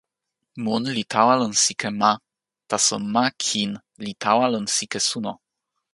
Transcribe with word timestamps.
mun 0.63 0.83
li 0.95 1.03
tawa 1.13 1.33
lon 1.41 1.53
sike 1.65 1.89
ma, 2.01 2.11
taso 2.69 2.95
ma 3.13 3.25
kin 3.43 3.71
li 4.03 4.11
tawa 4.23 4.45
lon 4.53 4.65
sike 4.77 4.99
suno. 5.09 5.33